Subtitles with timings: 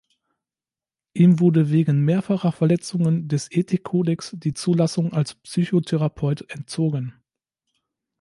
[1.13, 7.13] Ihm wurde wegen mehrfacher Verletzungen des Ethik-Kodex die Zulassung als Psychotherapeut entzogen.